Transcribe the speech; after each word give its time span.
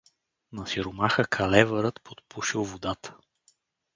На 0.55 0.63
сиромаха 0.71 1.25
калевърът 1.27 2.01
подпушил 2.03 2.63
водата. 2.63 3.17